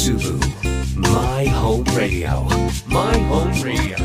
[0.00, 0.40] Musubu
[0.96, 2.48] My Home Radio
[2.86, 3.98] My Home Radio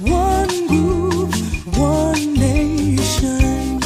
[0.00, 1.34] One move,
[1.76, 3.78] one nation.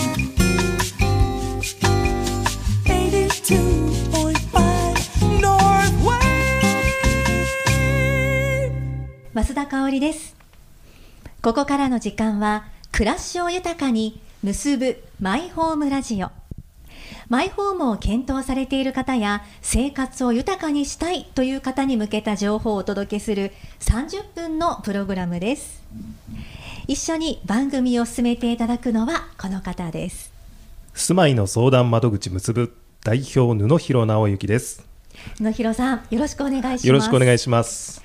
[2.84, 6.20] 82.5 North Wave.
[9.34, 10.36] 増田香織です
[11.42, 16.30] ここからの時間は暮らしを豊かに結ぶマイホームラジオ
[17.32, 25.82] マイホームを検討されている方や生活を豊かにしたいという方に向けた情報をお届けする30分のプログラムです。
[26.88, 30.30] 一緒に番組を進めていただくのはこの方です。
[30.92, 34.86] 住まいの相談窓口結ぶ代表布広直之です。
[35.40, 36.86] 野広さんよろしくお願いします。
[36.86, 38.02] よろしくお願いします。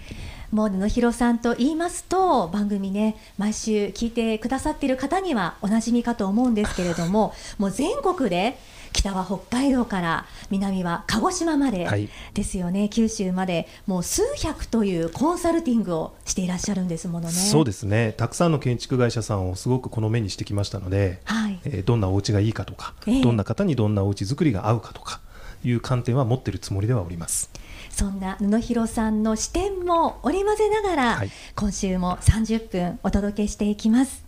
[0.51, 8.57] もう布広さんと言いますと番組ね毎週聞いてくださっている方にはおなじみかと思うんですけれどももう全国で
[8.97, 12.09] 北は北海道から南は鹿児島まではい。
[12.33, 17.33] ですよね、九州までもう数百というコンサルティングをしていらっしゃるんですものね。
[17.33, 18.13] そうですね。
[18.17, 21.59] たくさんの建築会社さんをすごくこの目にしてきましたので、はい。
[21.63, 23.21] えーどんなお家がいいかとか、ええ。
[23.21, 25.21] どんな方にどんなお家作りが合うかとか
[25.63, 27.51] いう観点は持ってるつもりではおります。
[27.91, 31.31] そんな布広さんの視点も織り交ぜながら、はい。
[31.55, 34.26] 今週も30分お届けしていきます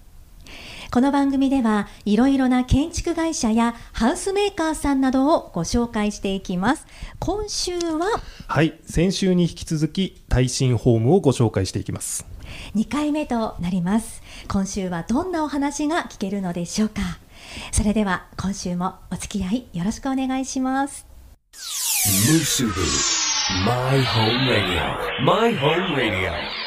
[0.91, 6.87] この番組ではいろいろな建築会社やハウスメーカーさんなどをご紹介していきます。
[7.19, 12.25] 今週ははい先週に引き続き耐震ホームをご紹介していきます。
[12.75, 14.23] 2回目となります。
[14.47, 17.01] 今週はどんなお話が聞けるのでしょうか。
[17.71, 21.05] それでは今週もお付き合いよろしくお願いします。
[22.27, 22.73] Musubu
[23.63, 26.58] My Home Radio My Home Radio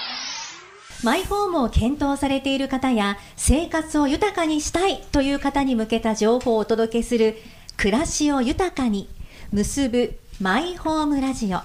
[1.02, 7.36] マイホームを検討されている方や生活を豊かにしたいという方に向けた情報をお届けする
[7.76, 9.08] 暮らしを豊かに
[9.50, 11.58] 結ぶマイホームラジオ。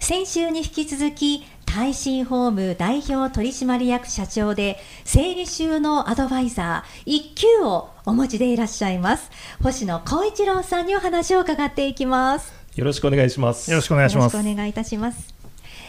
[0.00, 9.30] 先週に引き続き耐震ホーム代表取締役社長で整理収納アドバイザー1級をお持ちでいらっしゃいます
[9.62, 12.52] 星野光一郎さんにお話を伺っていきます。
[12.74, 13.70] よろしくお願いします。
[13.70, 14.34] よろしくお願いします。
[14.34, 15.43] よろしくお願いいたします。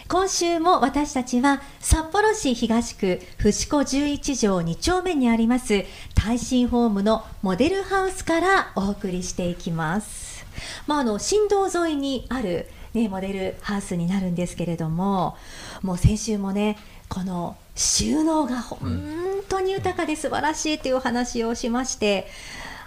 [0.08, 10.46] 今週も私たちは札幌市東区伏子11条2丁目にあります耐震ホームのモデルハウスからお送りしていきます。
[10.88, 15.38] まあ、あの新道沿いにある、ね、モデルハウスになるんですけれども
[15.82, 16.78] もう先週もね
[17.10, 19.02] この収納が本
[19.50, 22.28] 当に豊かで素晴らしいというお話をしまして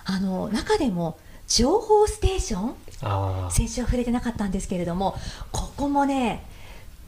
[0.05, 5.17] あの中でも情報ステーション先週は触れてなかったんですけれども
[5.53, 6.45] ここもね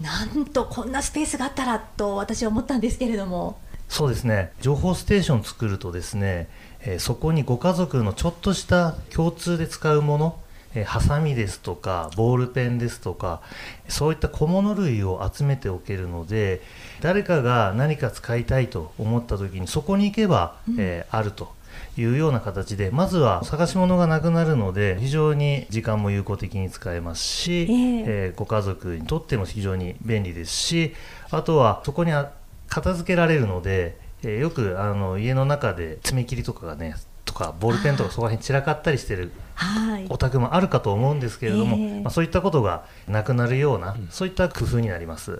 [0.01, 3.59] なんとこんなスペースがあったらと私は思ったんですけれども。
[3.89, 4.53] そうですね。
[4.61, 6.49] 情報ステーションを作るとですね、
[6.83, 10.39] えーそこにご家族のちょっとした共通で使うもの
[10.75, 13.43] えーハサミですとかボールペンですとか
[13.89, 16.63] そういった小物類を集めておけるので
[17.01, 21.53] 誰かが何か使いたいと思った時にそこに行けば、えーあると
[21.97, 27.67] いうような形でまずは探し物がなくなるので非常に時間も有効的に使えますし、ええ。
[28.07, 30.95] えーご家族にとっても非常に便利ですし
[31.31, 32.33] あとはそこにあ
[32.69, 40.07] 片付けられるので、えーよくあの家の中で爪切りとかがねとかボールペンとかそこら辺散らかったりしてるはい。
[40.09, 42.01] お宅もあるかと思うんですけれども、ええ。
[42.01, 45.39] まあ、そういったことがなくなるような、そういった工夫になります。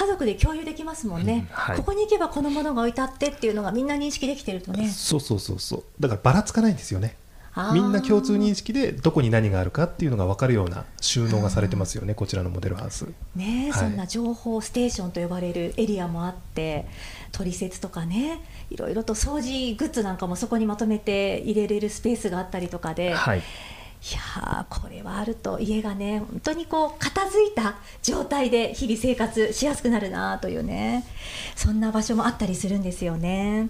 [0.00, 1.76] 家族で共有できますもんね、はい。
[1.76, 4.88] ここに行けばこのものが置いてあってっていうのがみんな認識できてるとね。
[4.88, 5.84] そうそうそうそう。
[6.00, 7.16] だからばらつかないんですよね。
[7.74, 13.06] みんな共通認識でどこに何があるかっていうのが分かるような収納がされてますよねこちらのモデルハウス。
[13.34, 13.80] ねえ、はい。
[13.80, 16.86] そんな情報ステーションと呼ばれるエリアもあって
[17.32, 18.40] 取説とかね
[18.70, 23.42] いろいろと掃除グッズなんかもそこにまとめて入れれるスペースがあったりとかで、はい
[24.02, 31.04] いやーこれはあると家がね本当にこう片付いた状態で日々生活しやすくなるなというね
[31.54, 33.68] そんな場所もあったりするんですよね。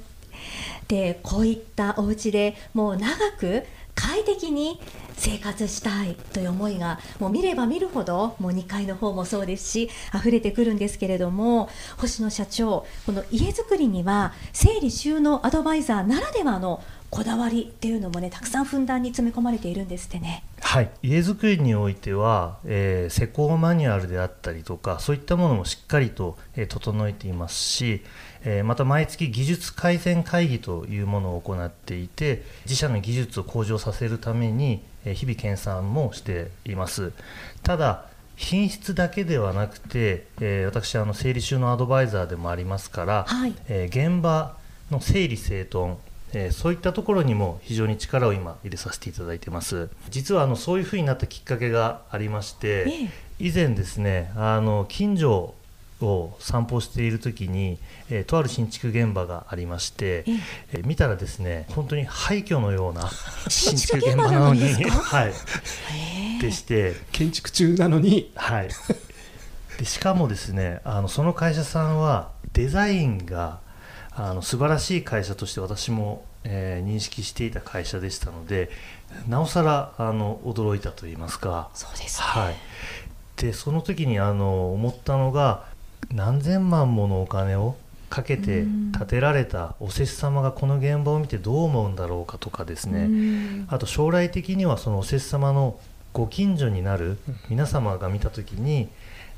[0.89, 3.65] でこういったお家でもう長く
[3.95, 4.81] 快適に
[5.17, 11.69] 生活したいという思いがもう見れば見るほどもう2階の方もそうですし溢れてくるんですけれども
[11.99, 20.45] 星野社長この家づくりには整理収納アドバイザーならではのこだわりっていうのもねたくさんふんだんに詰め込まれているんですってね。
[20.61, 28.03] はい、家づくりにおいては、えー施工マニュアルであったりとかそういったものもしっかりと、えー整えていますし、
[28.45, 37.13] えーまた毎月技術改善会議というものを行っていて自社の技術を向上させるために、えー日々研鑽もしています。
[37.65, 38.07] ただ
[38.37, 43.55] 品質だけではなくて、えー私あの整理収納アドバイザーでもありますから、はい。
[43.69, 44.57] えー現場
[44.93, 45.97] の整理整頓
[46.33, 49.89] えーそういったところにも非常に力を今入れさせていただいてます。
[50.11, 53.11] 実はあのそういうふうになったきっかけがありまして、ええ。
[53.39, 55.55] 以前ですねあの近所
[56.01, 57.79] を散歩している時に、
[58.11, 60.33] えーとある新築現場がありまして、ええ。
[60.73, 63.11] えー見たらですね本当に廃墟のような
[63.49, 65.33] 新 新築現場なのに はい、
[66.41, 68.31] でして、建築中なのに。
[68.35, 68.69] はい、
[69.79, 73.61] でしかもですねあのその会社さんはデザインが
[74.23, 78.71] あの素晴らしい会社として私も、えー認識していた会社でしたので
[79.29, 81.71] なおさらあの驚いたと言いますか。
[81.75, 82.55] そうですね、はい、
[83.37, 85.65] でその時にあの思ったのが
[86.13, 87.77] 何千万ものお金を
[88.11, 88.93] かけてうん。
[88.93, 93.67] 建てられたお施主様がこの現場を見てどう思うんだろうかとかですね、うん。
[93.71, 95.79] あと将来的にはそのお施主様の
[96.13, 97.19] ご近所になる
[97.49, 98.89] 皆様が見た時に、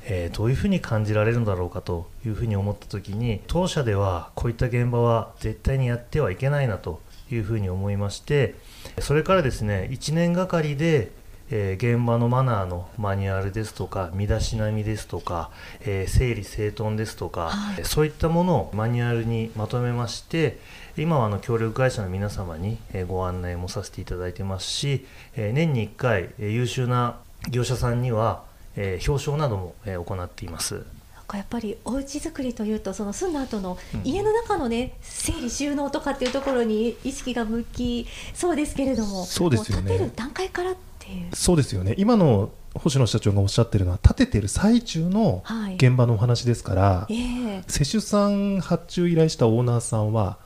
[0.05, 7.01] えーどういうふうに感じられるのだろうかというふうに思った時に当社ではこういった現場は絶対にやってはいけないなと
[7.31, 8.55] いうふうに思いまして
[8.99, 11.11] それからですね1年がかりで
[11.49, 15.51] えー現場のマナーのマニュアルですとか身だしなみですとか、
[15.81, 17.85] えー整理整頓ですとか、はい。
[17.85, 20.57] そういったものをマニュアルにまとめまして
[20.97, 25.05] 今はあの協力会社の皆様にえーご案内もさせていただいてますし、
[25.35, 27.19] えー年に1回えー優秀な
[27.49, 28.43] 業者さんには、
[28.75, 30.85] えー表彰などもえー行っています。
[31.33, 34.01] やっぱりお家作りというとその住んだ後のうん。
[34.03, 38.05] 家の中のね、整理収納とかっていうところに意識が向き
[38.35, 39.89] そうですけれどもそうですよね。
[39.89, 41.35] 建てる段階からっていう。
[41.35, 41.95] そうですよね。
[41.97, 45.75] 今の星野社長がおっしゃってるのは建ててる最中のはい。
[45.75, 47.63] 現場のお話ですから、ええ。
[47.67, 50.37] 施主さん発注依頼したオーナーさんは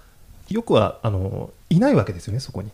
[0.47, 2.71] よくはあのいないわけですよねそこに。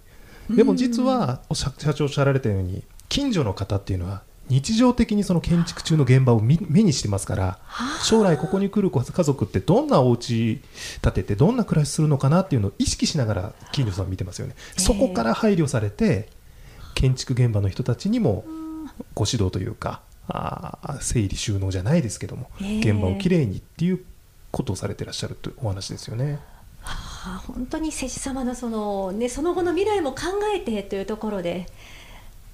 [0.56, 8.04] でも実は社長おっしゃられたように近所の方っていうのは日常的にその建築中の現場を見目にしてますからはあ。
[8.04, 10.62] 将来ここに来る家族ってどんなお家
[11.02, 14.82] 建ててどんな暮らしするのかなっていうのを意識しながら近所さん見てますよね、ええ。
[14.82, 16.30] そこから配慮されて
[16.94, 18.46] 建築現場の人たちにも
[19.16, 22.80] ご指導というかあー整理収納じゃないですけども、ええ。
[22.80, 24.04] 現場をきれいにっていう
[24.52, 26.40] ことをされてらっしゃるというお話ですよね。
[26.82, 30.20] はあ本当に施主様のその、ね、その後の未来も考
[30.54, 31.66] えてというところで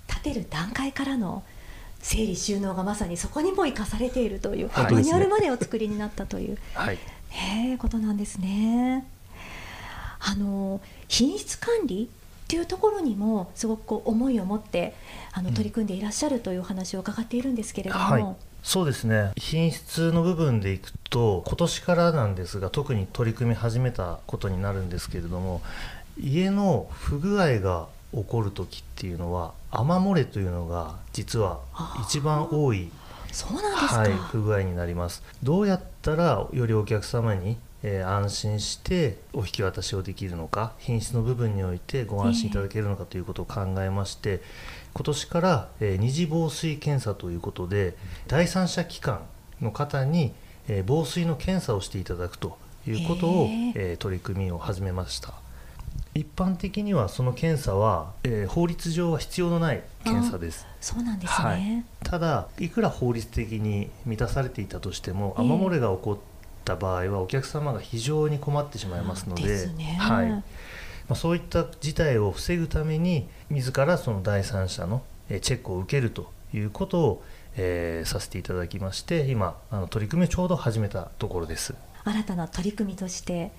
[0.08, 1.44] 建てる段階からの
[2.02, 4.94] 整理収納がまさにそこにも生かされているという、はい。
[4.94, 6.98] マニュアルまでお作りになったという、はい。
[7.30, 9.06] へえことなんですね。
[10.20, 12.10] あの品質管理
[12.44, 14.94] っていうところにもすごくこう思いを持って
[15.34, 15.56] あのうん。
[15.56, 19.32] 取り組んでいらっしゃるというお話を伺っているんですけれども、はい、そうですね。
[19.38, 25.62] 品質の部分でいくと今年からなんですが特に取り組み始めたことになるんですけれども
[26.22, 31.60] 家の不具合が起こる時っていうのは雨漏れというのが実は
[32.02, 32.92] 一番多い
[33.32, 35.24] そうなんですか、はい、不具合になります。
[35.44, 44.42] どうやったらよりお客様に、えー安心してお引き渡しをできるのか品質の部分においてご安心いただけるのかということを考えまして、
[44.94, 47.96] 今年から、えー二次防水検査ということで
[48.28, 49.22] 第三者機関
[49.62, 50.34] の方に、
[50.68, 52.58] えー防水の検査をしていただくと
[52.88, 55.36] いうことを、えー取り組みを始めました
[56.20, 60.68] 一般的にはその検査は、えー法律上は必要のない検査です。
[60.82, 61.86] そうなんですね、はい。
[62.04, 65.46] ただいくら法律的に満たされていたとしても、ええ。
[65.46, 66.18] 雨漏れが起こっ
[66.66, 69.98] た場合はお客様が非常に困ってしまいますのでね。
[69.98, 70.30] はい。
[70.30, 70.44] ま
[71.12, 77.24] あ、そういった事態を防ぐために自らその第三者のえーチェックを受けるということを、
[77.56, 81.76] えーさせていただきまして今あの取り組みをちょうど始めたところです。
[82.04, 83.52] 新たな取り組みとして、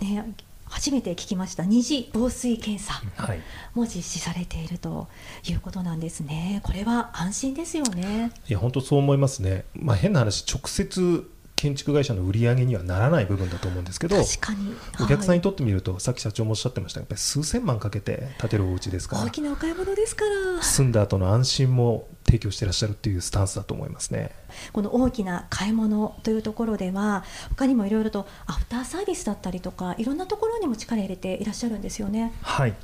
[0.00, 0.34] ね、
[0.66, 3.40] 初めて聞きました二次防水検査はい
[3.74, 5.08] も実施されていると
[5.48, 6.60] いうことなんですね。
[6.62, 8.32] これは安心ですよね。
[8.48, 11.28] いや本当そう思いますね、まあ、変な話直接
[11.64, 14.74] 建築会社の売り上げにはならない部分だと思うんですけど確かに。
[15.02, 20.62] お客さんにととってみると、さっき社長もおっしゃってましたがやっぱり数千万かけて建てるお家ですから大きなお買い物ですから。
[20.62, 24.32] 住んだ後の安心も提供してらっしゃるっていうスタンスだと思いますね。
[24.74, 27.24] この大きな買い物というところでは
[27.56, 32.34] 他にもいろいろとアフターサービスだったりとかいろんなところにも力入れていらっしゃるんですよね。
[32.42, 32.74] はい、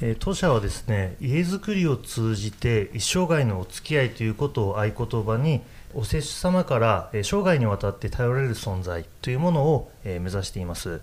[0.00, 5.62] えー当社はですね家づくりを通じて一生涯のお付き合いということを合言葉に
[5.94, 11.00] お施主様から、えー生涯にわたって頼れる存在というものを、えー目指しています。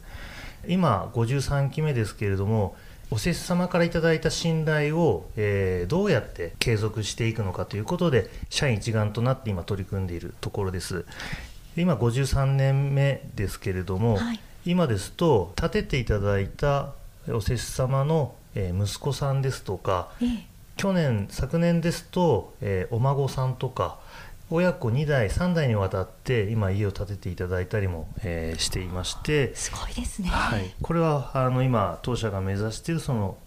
[0.67, 2.75] 今53期目ですけれども
[3.12, 11.05] お施主様からいただいた信頼を、えーどうやって継続していくのかということで社員一丸となって今取り組んでいるところです。
[11.77, 14.39] 今53年目ですけれども、はい。
[14.65, 16.93] 今ですと建てていただいた
[17.29, 20.29] お施主様のえー息子さんですとかええ。
[20.75, 24.00] 去年昨年ですと、えーお孫さんとか
[24.51, 30.29] 親子2代3代にわたって今家を建てていただいたりも、えーしていまして、すごいですね。
[30.29, 33.37] はい、これはあの今当社が目指しているその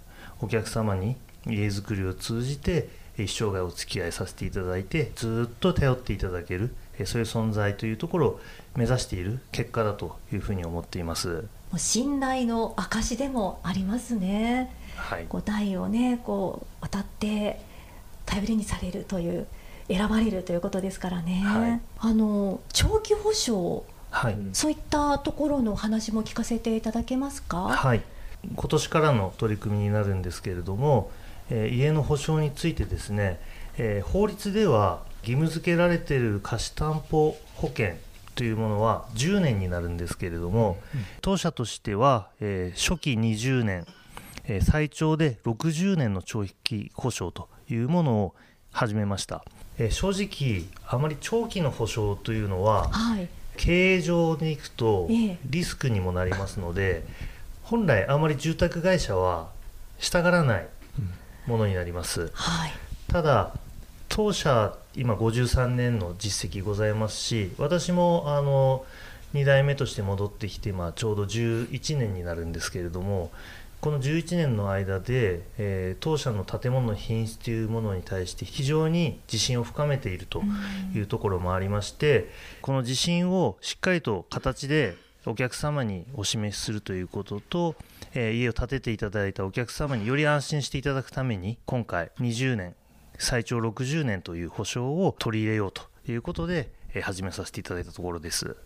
[0.40, 1.16] お客様に
[1.46, 8.40] 家づくりを通じて一生涯お付き合いさせていただいてずっと頼っていただけるえそういう存在というところを
[8.76, 11.28] 目指している結果だというふうに思っています。
[11.28, 14.72] もう信頼の証でもありますね。
[14.96, 17.60] はい、こう代をねこう渡って
[18.26, 19.46] 頼りにされるという
[19.92, 21.42] 選ばれるということですからね。
[21.44, 21.80] はい。
[21.98, 24.36] あの長期保証はい。
[24.52, 27.68] そういったところのお話も聞かせていただけますか？
[27.68, 28.02] はい、
[28.54, 31.10] 今年からの取り組みになるんですけれども、
[31.50, 33.40] えー家の保証についてですね、
[33.78, 37.94] えー法律では義務付けられている貸担保保険
[38.34, 40.78] というものは10年になるんですけれども、
[41.20, 43.86] 当社としては、えー初期20年、
[44.44, 48.34] えー最長で60年の長期保証というものを
[48.72, 49.44] 始めました、
[49.78, 53.28] えー正直あまり長期の保証というのははい。
[53.56, 57.04] 経営上でいくとええリスクにもなりますので、
[57.62, 59.50] 本来あまり住宅会社は
[59.98, 60.66] したがらない
[61.46, 62.72] ものになりますはい。
[63.08, 63.52] ただ
[64.08, 68.84] 当社今53年の実績ございますし私もあの
[69.34, 73.30] 2代目として戻ってきて、まあ、ちょうど11年になるんですけれども
[73.82, 80.40] この11年の間で、えー当社の建物の品質というものに対して非常に自信を深めていると
[80.94, 84.94] いうところもありましてこの自信をしっかりと形で
[85.26, 87.74] お客様にお示しするということと、
[88.14, 92.76] えー家を建てていただいたお客様により安心していただくために今回20年
[93.18, 98.56] 最長60年という保証を取り入れようということで、えー始めさせていただいたところです。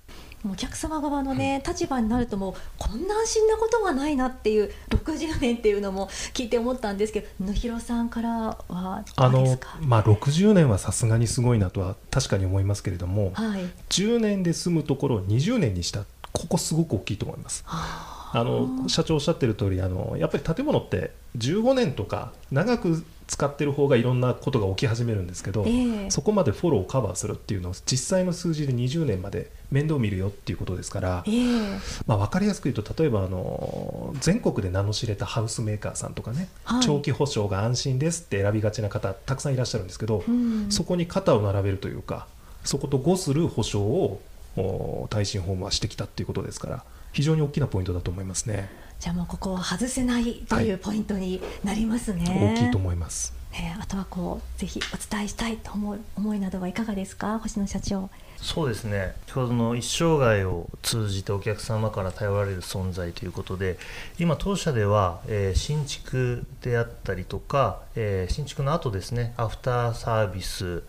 [0.47, 8.31] もうお客様側のね、立場になるともうこんな安心なことはないなっていう60年っていうのも聞いて思ったんですけど野広さんから
[8.69, 9.77] はあのどうですか？
[9.81, 13.69] まあ、60年はさすがにすごいなとは確かに思いますけれども、はい。
[13.91, 17.65] 10年で済むところを20年にしたここすごく大きいと思います。
[17.67, 26.11] あの社長おっしゃってる通りあのやっぱり建物って15年とか長く使ってる方がいろんなことが起き始めるんですけど、ええ。
[26.11, 31.79] そこまでフォローをカバーするっていうのを実際の数字で20年まで面倒見るよっていうことですから、ええ。
[32.07, 36.83] まあ、分かりやすく言うと例えばあの全国で名の知れたハウスメーカーさんとかね、はい。
[36.83, 40.71] 長期保証が安心ですって選びがちな方たくさんいらっしゃるんですけど、うん。
[40.71, 42.29] そこに肩を並べるというか
[42.65, 44.21] そこと互する保証を
[44.57, 46.85] お耐震ホームはしてきたっていうことですから
[47.17, 48.69] 非常に大きなポイントだと思いますね。
[49.01, 52.55] じゃあもうここは外せないというポイントになりますね。
[52.55, 53.33] 大きいと思います。
[53.53, 57.39] ねあとはこうぜひお伝えしたいと思う思いなどはいかがですか？
[57.39, 58.11] 星野社長。
[58.37, 59.15] そうですね。
[59.27, 63.79] 先ほどの一生涯を通じてお客様から頼られる存在ということで
[64.19, 70.83] 今当社では、えー新築であったりとか、えー新築の後ですねアフターサービス、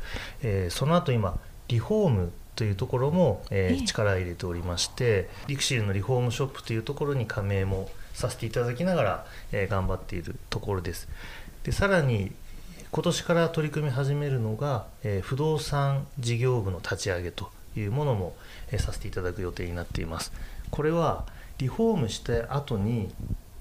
[0.43, 3.85] えーその後今リフォームというところも、えーええ。
[3.85, 11.07] 力を入れておりましてリクシルのリフォームショップというところに加盟もさせていただきながら、えー頑張っているところです。
[11.63, 12.31] でさらに
[12.91, 18.35] 今年から取り組み始めるのが、えー不動産事業部の立ち上げというものも、
[18.71, 20.31] えーさせていただく予定になっています。
[20.71, 21.25] これは
[21.59, 23.09] リフォームした後に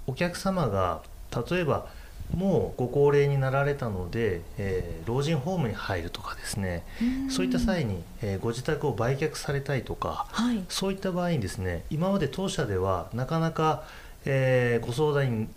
[0.06, 1.02] お客様が
[1.50, 1.86] 例えば
[2.34, 6.82] もうご高齢になられたので、えー老人ホームに入るとかですね
[7.30, 10.64] そういった際に、えーご自宅を売却されたいとかはい。
[10.68, 13.84] そういった場合にですね今まで当社ではなかなか、
[14.24, 15.48] えーご相談に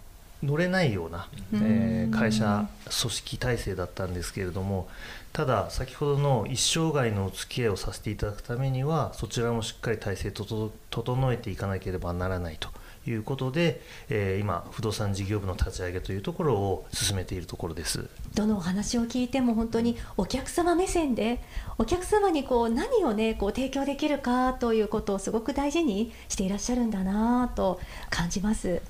[0.43, 2.67] 乗れないような、えーうん会社
[3.01, 4.87] 組織体制だったんですけれども
[5.33, 12.69] ただ先ほどの一生涯のお付き合いをさせていただくためにはそちらもしっかり体制と整えていかなければならないと
[13.07, 18.09] いうことで、えー今不動産事業部の立ち上げというところを進めているところです。
[18.35, 21.41] どのお話を聞いても本当にお客様目線で
[21.77, 27.79] お客様にこう何をねこう提供できるかということをすごく大事にしていらっしゃるんだなと
[28.09, 28.81] 感じます。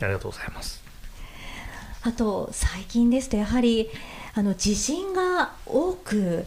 [0.00, 0.82] ありがとうございます。
[2.02, 3.90] あと最近ですとやはり
[4.34, 6.46] あの地震が多く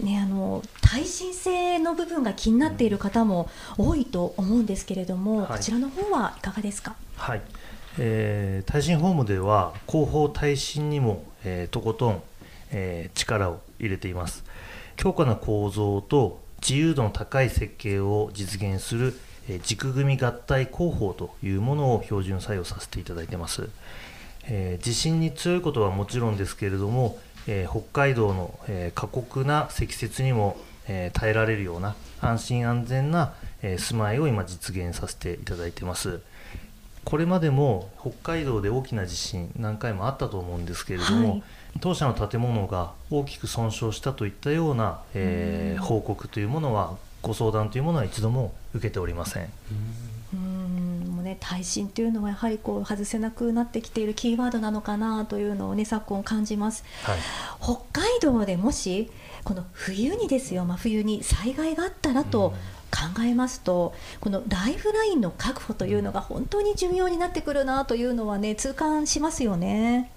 [0.00, 5.46] ね、あの耐震性の部分が気になっている方も多いと思うんですけれども、はい。
[5.48, 6.94] こちらの方はいかがですか？
[7.16, 7.42] はい、
[7.98, 12.22] えー耐震ホームでは後方耐震にも、えーとことん、
[12.70, 14.44] えー力を入れています。
[14.96, 23.68] 強固な構造と自由度の高い設計を実現する、えー軸組合体工法というものを標準採用させていただいてます、
[24.44, 30.56] えー地震に強いことはもちろんですけれども、えー北海道の、えー過酷な積雪にも、
[30.88, 36.20] えー耐えられるような安心安全な、えー住まいを今実現させていただいてます。
[37.04, 41.42] これまでも北海道で大きな地震何回もあったと思うんですけれども、はい。
[41.80, 49.48] 当社の建物が大きく損傷したといったような、えー報告というものはご相談というものは一度も受けておりません。
[51.32, 56.84] ね耐震というのはやはりこう外せなくなってきているキーワードなのかなというのをね昨今感じます。
[57.02, 57.18] はい
[57.60, 59.10] 北海道でもし
[59.44, 62.54] この冬にですよ真冬に災害があったらと
[62.90, 70.12] 考えますと、このライフラインの確保というのが本当に重要になってくるなというのはね痛感しますよね。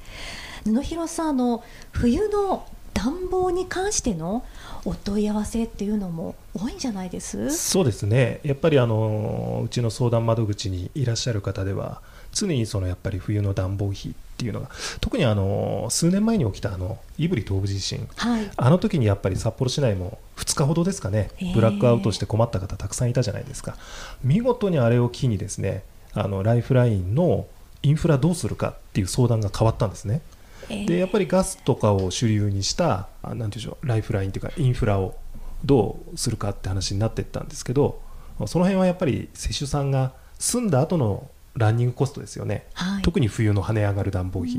[0.65, 4.43] 布広さんあの冬の暖房に関しての
[4.85, 7.51] お問い合わせっていうのも多いんじゃないです？
[7.55, 8.39] そうですね。
[8.43, 14.69] やっぱりあのうちの相談窓口にいらっしゃる方では常にそのやっぱり冬の暖房費っていうのが
[15.01, 18.07] 特にあの数年前に起きたあの胆振東部地震。
[18.15, 18.49] はい。
[18.55, 23.75] あの時にやっぱり札幌市内も2日ほどですかねええブラックアウトして困った方たくさんいたじゃないですか。
[24.23, 25.83] 見事にあれを機にですね
[26.13, 27.45] あのライフラインの
[27.83, 30.21] インフラどうするかっていう相談が変わったんですね。
[30.21, 30.34] えー
[30.69, 35.15] でやっぱりガスとかを主流にしたあなんていうんでしょうライフラインというかインフラを
[35.63, 38.01] どうするかって話になっていったんですけど
[38.47, 43.01] その辺はやっぱり施主さんが住んだ後のランニングコストですよね、はい。
[43.01, 44.57] 特に冬の跳ね上がる暖房費。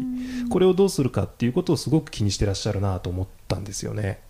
[0.48, 4.20] これをどうするかっていうことをすごく気にしてらっしゃるなと思ったんですよね。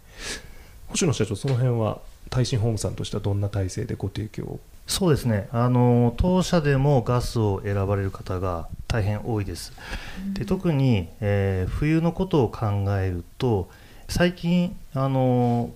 [0.88, 5.48] 星野社長その辺は耐震ホームさんとしてはどんな体制でご提供をそうですね。
[5.52, 9.72] あの当社でもガスを選ばれる方が大変多いです。
[10.34, 12.66] で特に、えー冬のことを考
[12.98, 13.68] えると
[14.08, 15.70] 最近あの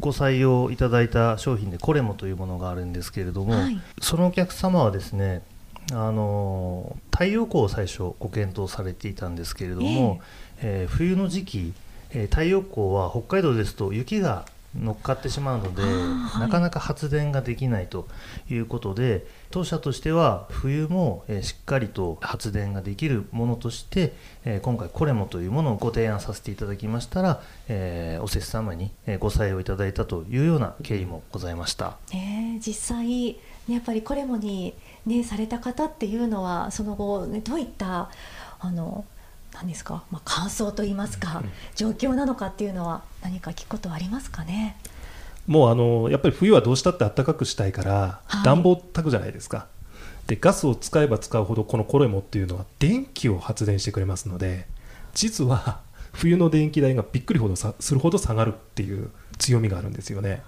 [0.00, 3.80] ご採用いただいた商品でコレモというものがあるんですけれども、はい。
[4.00, 5.42] そのお客様はですね
[5.90, 10.20] あの太陽光を最初ご検討されていたんですけれども、
[10.60, 11.72] えー冬の時期、
[12.10, 18.06] えー太陽光は北海道ですと雪が乗っかってしまうので、はいなかなか発電ができないと
[18.50, 24.12] いうことで当社としては冬も、えーしっかりと発電ができるものとして、
[24.44, 31.96] えー今回コレモというものをご提案させていただきましたら、えーお施主様にえーご採用いただいたというような経緯もございました。
[32.12, 33.06] ね、実際、
[33.66, 34.74] ね、やっぱりこれもに、
[35.06, 38.10] ね、された方っていうのはその後、ね、どういった
[38.60, 39.04] あの
[39.58, 41.42] 何ですか、まあ、感想といいますか、
[41.74, 44.76] 状況なのかっていうのは何か聞くことはありますかね？
[45.48, 48.44] もうあのやっぱり冬はどうしたって暖かくしたいから、はい。
[48.44, 49.66] 暖房炊くじゃないですか。
[50.26, 54.66] でガスを使えば使うほどこのコレモっていうのは電気を発電してくれますので
[55.14, 55.80] 実は
[56.12, 60.42] 冬の電気代がびっくりほどさするほど下がるっていう強みがあるんですよね。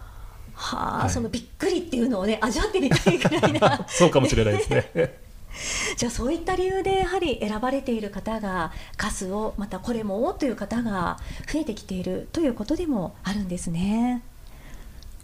[0.53, 1.11] はあ、はい。
[1.11, 3.87] そのびっくりっていうのをね味わってみたいぐらいな。
[3.89, 5.30] そうかもしれないですね
[5.97, 11.19] じゃあそういった理由でやはり選ばれている方がガスをまたこれもという方が
[11.53, 14.23] 増えてきているということでもあるんですね。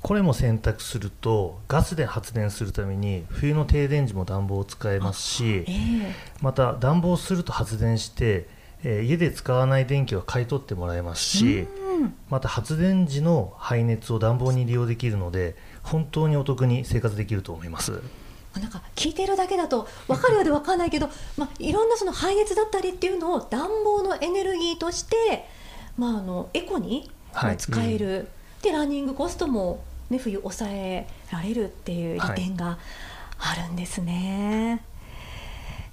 [0.03, 8.47] これも選択するとガスで発電するために冬の停電時も暖房を使えますしええまた暖房すると発電して、
[8.85, 11.67] えー家で使わない電気は買い取ってもらえますし
[11.99, 18.01] うんまた発電時の排熱を暖房に利用できるので本当にお得に生活できると思います。
[18.61, 25.49] なんか聞いているだけだと分かるようで分かんないけど、まあ、いろんなその排熱だったりっていうのを暖房のエネルギーとして、
[25.97, 28.29] まあ、あのエコにはいまあ使える、
[28.63, 32.79] でランニングコストも、ね、冬抑えられるっていう利点が
[33.39, 34.77] あるんですね。
[34.77, 34.96] い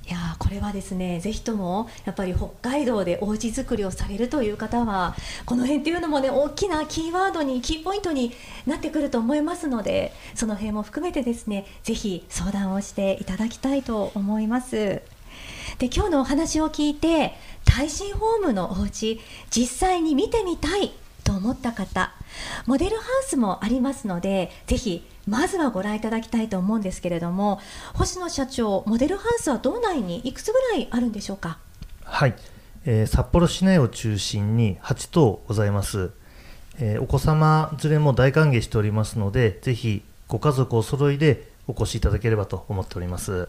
[0.05, 8.33] いやこれはですねぜひともやっぱり北海道でお家作りをされるという方はこの辺っていうのもね大きなキーワードにキーポイントに
[8.65, 15.01] なってくると思いますのでその辺も含めてですねぜひ相談をしていただきたいと思います。
[15.79, 17.33] で今日のお話を聞いて
[17.65, 20.91] 耐震ホームのお家実際に見てみたい
[21.23, 22.11] と思った方
[22.65, 27.59] モデルハウスもありますのでぜひまずはご覧いただきたいと思うんですけれども
[27.93, 31.57] 星野社長モデルハウスは道内にいくつぐらいあるんでしょうか？
[32.03, 32.35] はい、
[32.85, 36.11] えー札幌市内を中心に8棟ございます、
[36.79, 43.47] えーお子様連れも大歓迎しておりますのでぜひご家族お揃いでお越しいただければと思っております。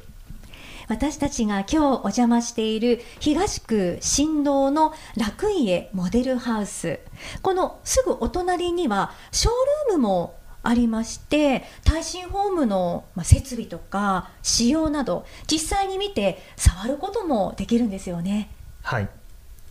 [0.89, 7.01] 私たちが今日お邪魔している東区新道の楽家モデルハウス。
[7.43, 9.53] このすぐお隣にはショー
[9.91, 18.51] ルームもありまして耐震ホームのまあ設備とか仕様など実際に見て触ることもできるんですよね。
[18.83, 19.09] はい。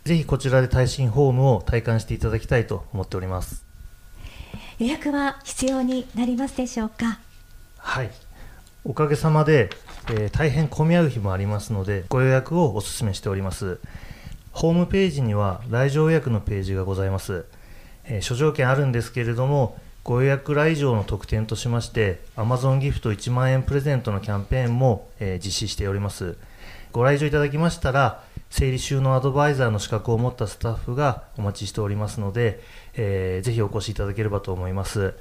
[0.04, 3.64] ぜひこちらで耐震ホームを体感していただきたいと思っております。
[4.78, 7.18] 予約は必要になりますでしょうか？
[7.78, 8.10] はい。
[8.84, 9.70] おかげさまで、
[10.08, 13.78] えー大変混み合う日もありますのでご予約をお勧めしております。
[14.52, 17.44] ホームページには来場予約のページがございます、
[18.04, 26.36] えー諸条件あるんですけれどもご予約来場の特典としまして Amazon ギフト1万円プレゼントのキャンペーンも、えー実施しております。
[26.92, 32.60] ご来場いただきましたら整理収納アドバイザーの資格を持ったスタッフがお待ちしておりますので、
[32.94, 35.14] えーぜひお越しいただければと思います。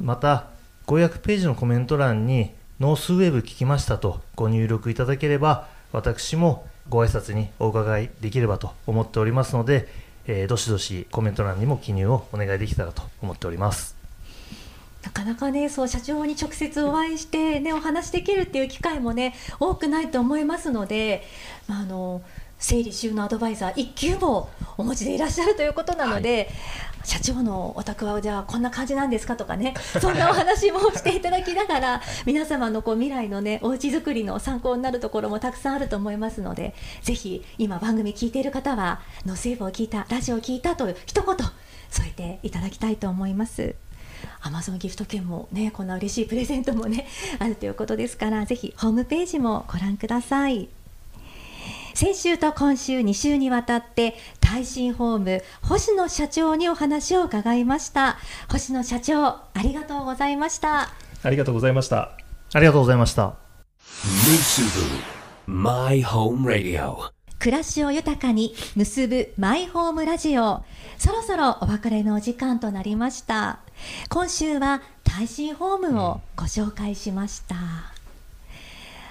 [0.00, 0.46] また
[0.86, 9.88] ご予約ページのコメント欄にノースウェーブ聞きましたとご入力いただければ私もご挨拶にお伺いできればと思っておりますので、
[10.28, 13.97] えーどしどしコメント欄にも記入をお願いできたらと思っております。
[15.02, 21.22] なかなかねそう社長に直接お会いしてねお話できるっていう機会もね多くないと思いますので、
[21.68, 22.22] まあ、あの
[22.58, 26.50] 整理収納アドバイザー1級もお持ちでいらっしゃるということなので、
[27.04, 41.36] 社長のお宅はじゃあこんな感じなんですかとかね そんなお話もしていただきながら皆様のこう未来のねお家づくりの参考になるところもたくさんあると思いますのでぜひ今番組聞いている方は「ノーセーブを聞いたラジオを聞いた」と一言
[41.90, 43.74] 添えていただきたいと思います。
[44.40, 47.06] アマゾンギフト券もねこんな嬉しいプレゼントもね
[47.38, 50.68] あるということですからぜひホームページもご覧ください。
[51.94, 58.18] 先週と今週2週にわたって耐震ホーム星野社長にお話を伺いました。
[58.48, 60.90] 星野社長ありがとうございました。
[61.24, 62.10] ありがとうございました。
[62.54, 63.34] ありがとうございました
[67.38, 70.64] 暮らしを豊かに結ぶマイホームラジオ。
[70.98, 73.60] そろそろお別れのお時間となりました。
[74.08, 77.56] 今週は耐震ホームをご紹介しました。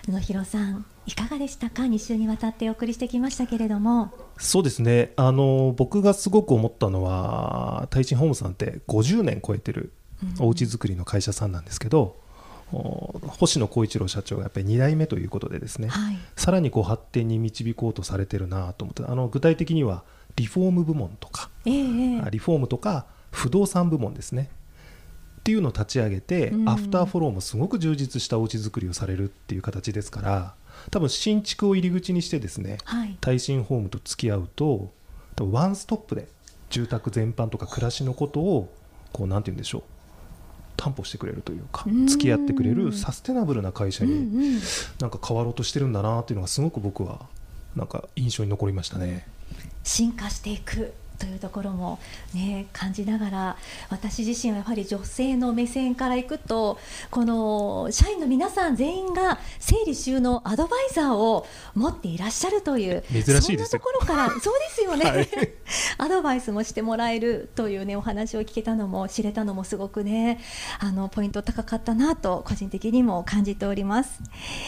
[0.10, 4.12] 野広さんいかがでしたか？2週にわたってお送りしてきましたけれども。
[4.38, 5.14] そうですね。
[5.16, 9.94] あの僕がすごく思ったのは耐震ホームさんって50年超えてる
[10.40, 12.27] おうち作りの会社さんなんですけど、お
[12.72, 16.18] 星野浩一郎社長がやっぱり2代目ということでですね、はい。
[16.36, 20.04] さらにこう発展に導こうとされてるなと思ってあの具体的には
[20.36, 22.32] リフォーム部門とか、ええええ。
[22.32, 24.50] リフォームとか不動産部門ですね。
[25.40, 26.70] っていうのを立ち上げて、うん。
[26.70, 30.56] アフターフォローもすごく充実したおうち作りをされるっていう形ですから
[30.92, 33.18] 多分新築を入り口にしてですねはい。
[33.22, 34.92] 耐震ホームと付き合うと
[35.36, 36.28] 多分ワンストップで
[36.70, 38.74] 住宅全般とか暮らしのことを
[39.14, 39.84] こうなんて言うんでしょう
[40.78, 42.08] 担保してくれるというかうん。
[42.08, 44.60] 付き合ってくれるサステナブルな会社にん
[45.00, 47.26] なんか変わろうとしてるんだなっていうのがすごく僕は
[47.76, 49.28] なんか印象に残りましたね。
[49.84, 52.00] 進化していくというところも、
[52.34, 53.58] ね、感じながら
[53.90, 56.78] 私自身はやはり女性の目線からいくと
[57.10, 63.42] この社員の皆さん全員が整理収納アドバイザーを持っていらっしゃるという珍しいですよ。
[63.42, 65.57] そんなところからそうですよね、はい
[65.98, 70.40] アドバイスもしてもらえるという、ね、お話を聞けたのも知れたのもすごくね
[70.80, 74.22] あのポイント高かったなと個人的にも感じております。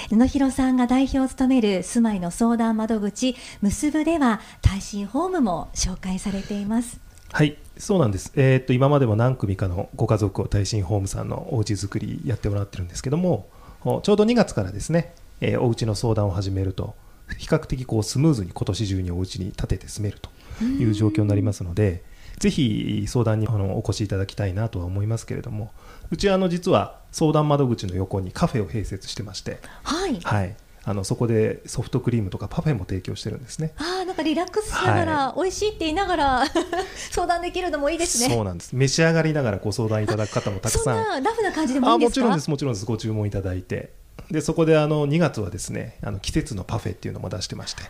[0.09, 6.99] 布広さんが代表を務める住まいの相談窓口結ぶでは耐震ホームも紹介されています。
[7.31, 8.31] はい、そうなんです。
[8.35, 13.47] えーっと今までも何組かのご家族を耐震ホームさんのおうち作りやってもらってるんですけども、
[13.83, 16.95] ちょうど2月からですね、えーおうちの相談を始めると
[17.37, 20.29] 比較的こうスムーズに今年中におうちに建てて住めると。
[20.63, 22.03] いう状況になりますので、
[22.37, 25.71] ぜひ相談にあのお越しいただきたいなとは思いますけれども、
[26.11, 30.19] うちはあの実は相談窓口の横にカフェを併設してまして、はい。
[30.21, 33.73] はい、あのそこでソフトクリームとかパフェも提供してるんですね。
[33.77, 36.43] あーなんかリラックスしながら、美味しいって言いながら
[37.11, 38.33] 相談できるのもいいですね。
[38.33, 38.73] そうなんです。
[38.75, 40.83] 召し上がりながらご相談いただく方もたくそん。
[40.85, 42.21] さんなラフな感じでもいいあんですか？
[42.21, 43.91] もちろんです、もちろんです、ご注文いただいて、
[44.31, 47.83] でそこであの2月はですねあの季節のパフェっていうのも出してまして、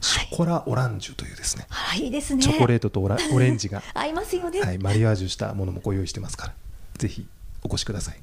[0.00, 2.42] ショコラオランジュというですね、あらいいですね。
[2.42, 6.54] チョコレートとオラ オレンジが、合いますよね、はい、マリアージュしたものもご用意してますから、
[6.98, 7.26] ぜひ
[7.62, 8.20] お越しください。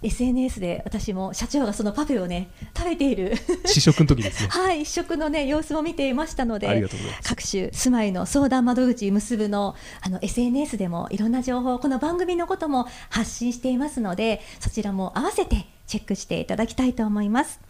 [0.00, 3.34] SNS で私も社長がそのパフェをね食べている。
[3.66, 4.48] 試食の時ですね。
[4.50, 6.88] はい、試食のね様子を見ていましたので、
[7.24, 17.67] 各種住まいの相談窓口結ぶのあの SNS でもいろんな情報、この番組のことも発信していますので、そちらも合わせてチェックしていただきたいと思います。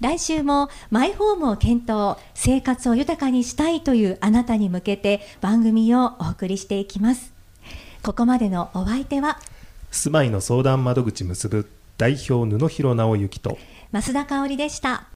[0.00, 7.32] 来週もマイホームを検討、生活を豊かにしたいというあなたに向けて番組をお送りしていきます。
[8.02, 9.38] ここまでのお相手は
[9.90, 13.56] 住まいの相談窓口結ぶ代表布広直之と
[13.92, 15.06] 増田香織でした。